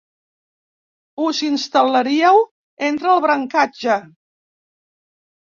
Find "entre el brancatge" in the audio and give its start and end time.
2.89-3.99